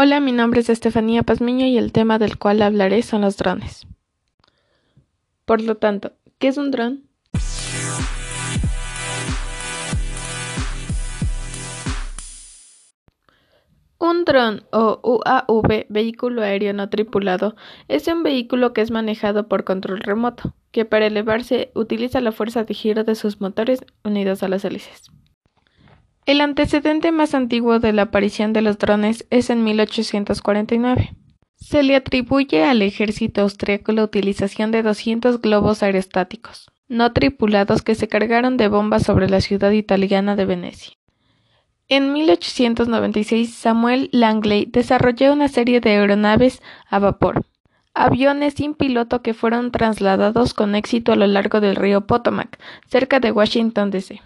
[0.00, 3.84] Hola, mi nombre es Estefanía Pazmiño y el tema del cual hablaré son los drones.
[5.44, 7.02] Por lo tanto, ¿qué es un dron?
[13.98, 17.56] Un dron o UAV, vehículo aéreo no tripulado,
[17.88, 22.62] es un vehículo que es manejado por control remoto, que para elevarse utiliza la fuerza
[22.62, 25.10] de giro de sus motores unidos a las hélices.
[26.28, 31.16] El antecedente más antiguo de la aparición de los drones es en 1849.
[31.56, 37.94] Se le atribuye al ejército austriaco la utilización de 200 globos aerostáticos, no tripulados que
[37.94, 40.92] se cargaron de bombas sobre la ciudad italiana de Venecia.
[41.88, 46.60] En 1896 Samuel Langley desarrolló una serie de aeronaves
[46.90, 47.46] a vapor,
[47.94, 53.18] aviones sin piloto que fueron trasladados con éxito a lo largo del río Potomac, cerca
[53.18, 54.20] de Washington, D.C.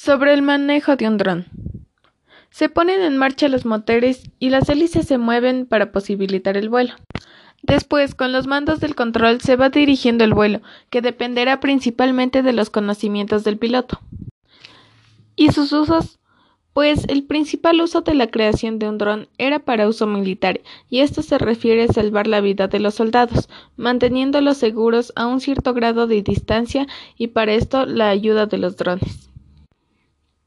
[0.00, 1.46] Sobre el manejo de un dron.
[2.50, 6.94] Se ponen en marcha los motores y las hélices se mueven para posibilitar el vuelo.
[7.62, 12.52] Después, con los mandos del control se va dirigiendo el vuelo, que dependerá principalmente de
[12.52, 13.98] los conocimientos del piloto.
[15.34, 16.20] Y sus usos
[16.72, 21.00] pues el principal uso de la creación de un dron era para uso militar, y
[21.00, 25.74] esto se refiere a salvar la vida de los soldados, manteniéndolos seguros a un cierto
[25.74, 26.86] grado de distancia
[27.16, 29.28] y para esto la ayuda de los drones.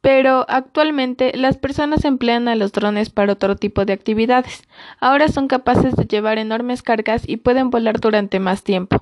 [0.02, 4.64] Pero actualmente las personas emplean a los drones para otro tipo de actividades.
[5.00, 8.98] Ahora son capaces de llevar enormes cargas y pueden volar durante más tiempo.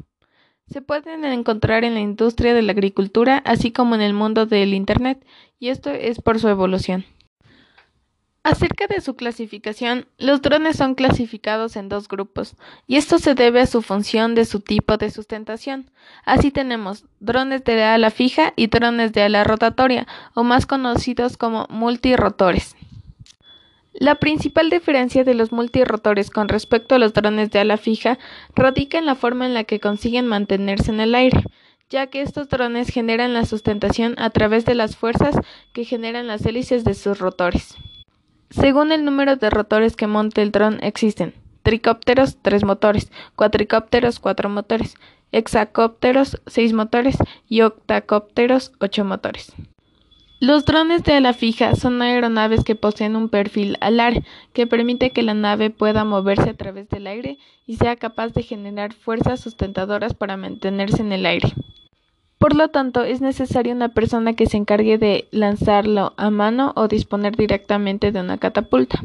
[0.68, 4.74] Se pueden encontrar en la industria de la agricultura, así como en el mundo del
[4.76, 5.26] Internet,
[5.58, 7.06] y esto es por su evolución.
[8.50, 12.56] Acerca de su clasificación, los drones son clasificados en dos grupos,
[12.88, 15.92] y esto se debe a su función de su tipo de sustentación.
[16.26, 21.68] Así tenemos drones de ala fija y drones de ala rotatoria, o más conocidos como
[21.70, 22.76] multirotores.
[23.94, 28.18] La principal diferencia de los multirotores con respecto a los drones de ala fija
[28.56, 31.44] radica en la forma en la que consiguen mantenerse en el aire,
[31.92, 35.36] ya que estos drones generan la sustentación a través de las fuerzas
[35.72, 37.78] que generan las hélices de sus rotores.
[38.50, 44.50] Según el número de rotores que monte el dron existen tricópteros tres motores, cuatricópteros cuatro
[44.50, 44.96] motores,
[45.32, 47.18] hexacópteros seis motores
[47.48, 49.54] y octacópteros ocho motores.
[50.40, 54.24] Los drones de ala fija son aeronaves que poseen un perfil alar
[54.54, 58.44] que permite que la nave pueda moverse a través del aire y sea capaz de
[58.44, 61.54] generar fuerzas sustentadoras para mantenerse en el aire.
[62.40, 66.88] Por lo tanto, es necesaria una persona que se encargue de lanzarlo a mano o
[66.88, 69.02] disponer directamente de una catapulta.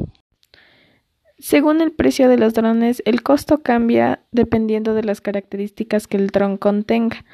[1.37, 6.27] Según el precio de los drones, el costo cambia dependiendo de las características que el
[6.27, 7.25] dron contenga,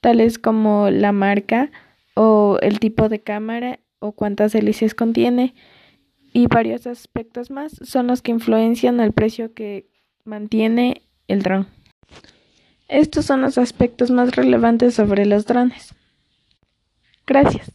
[0.00, 1.72] tales como la marca
[2.14, 5.54] o el tipo de cámara o cuántas hélices contiene
[6.32, 9.88] y varios aspectos más son los que influencian el precio que
[10.24, 11.66] mantiene el dron.
[12.88, 15.94] Estos son los aspectos más relevantes sobre los drones.
[17.26, 17.70] Gracias.